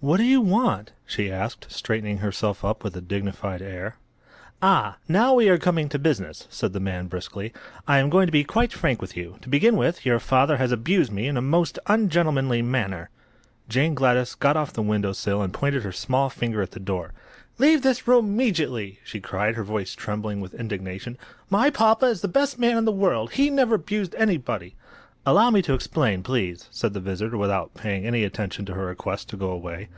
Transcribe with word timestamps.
"What 0.00 0.18
do 0.18 0.22
you 0.22 0.40
want?" 0.40 0.92
she 1.06 1.28
asked, 1.28 1.72
straightening 1.72 2.18
herself 2.18 2.64
up 2.64 2.84
with 2.84 2.96
a 2.96 3.00
dignified 3.00 3.60
air. 3.60 3.96
"Ah!—now 4.62 5.34
we 5.34 5.48
are 5.48 5.58
coming 5.58 5.88
to 5.88 5.98
business," 5.98 6.46
said 6.50 6.72
the 6.72 6.78
man, 6.78 7.08
briskly. 7.08 7.52
"I'm 7.88 8.08
going 8.08 8.26
to 8.26 8.30
be 8.32 8.44
quite 8.44 8.72
frank 8.72 9.02
with 9.02 9.16
you. 9.16 9.38
To 9.42 9.48
begin 9.48 9.76
with, 9.76 10.06
your 10.06 10.20
father 10.20 10.56
has 10.58 10.70
abused 10.70 11.10
me 11.10 11.26
in 11.26 11.36
a 11.36 11.42
most 11.42 11.80
ungentlemanly 11.88 12.62
manner." 12.62 13.10
Jane 13.68 13.96
Gladys 13.96 14.36
got 14.36 14.56
off 14.56 14.72
the 14.72 14.82
window 14.82 15.10
sill 15.12 15.42
and 15.42 15.52
pointed 15.52 15.82
her 15.82 15.90
small 15.90 16.30
finger 16.30 16.62
at 16.62 16.70
the 16.70 16.78
door. 16.78 17.12
"Leave 17.58 17.82
this 17.82 18.06
room 18.06 18.36
'meejitly!" 18.36 18.98
she 19.02 19.18
cried, 19.18 19.56
her 19.56 19.64
voice 19.64 19.96
trembling 19.96 20.40
with 20.40 20.54
indignation. 20.54 21.18
"My 21.50 21.70
papa 21.70 22.06
is 22.06 22.20
the 22.20 22.28
best 22.28 22.56
man 22.56 22.78
in 22.78 22.84
the 22.84 22.92
world. 22.92 23.32
He 23.32 23.50
never 23.50 23.76
'bused 23.76 24.14
anybody!" 24.16 24.76
"Allow 25.26 25.50
me 25.50 25.60
to 25.62 25.74
explain, 25.74 26.22
please," 26.22 26.68
said 26.70 26.94
the 26.94 27.00
visitor, 27.00 27.36
without 27.36 27.74
paying 27.74 28.06
any 28.06 28.24
attention 28.24 28.64
to 28.64 28.72
her 28.74 28.86
request 28.86 29.28
to 29.28 29.36
go 29.36 29.50
away. 29.50 29.88